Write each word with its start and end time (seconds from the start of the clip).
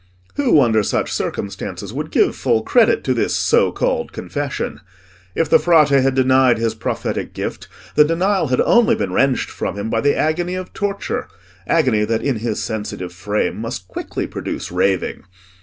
Who, 0.33 0.61
under 0.61 0.81
such 0.81 1.11
circumstances, 1.13 1.93
would 1.93 2.09
give 2.09 2.35
full 2.35 2.63
credit 2.63 3.03
to 3.03 3.13
this 3.13 3.35
so 3.35 3.71
called 3.71 4.11
confession? 4.11 4.81
If 5.35 5.47
the 5.47 5.59
Frate 5.59 5.89
had 5.89 6.15
denied 6.15 6.57
his 6.57 6.73
prophetic 6.73 7.35
gift, 7.35 7.67
the 7.93 8.03
denial 8.03 8.47
had 8.47 8.61
only 8.61 8.95
been 8.95 9.13
wrenched 9.13 9.51
from 9.51 9.77
him 9.77 9.91
by 9.91 10.01
the 10.01 10.15
agony 10.17 10.55
of 10.55 10.73
torture—agony 10.73 12.05
that, 12.05 12.23
in 12.23 12.37
his 12.37 12.63
sensitive 12.63 13.13
frame, 13.13 13.57
must 13.61 13.87
quickly 13.87 14.25
produce 14.25 14.71
raving. 14.71 15.25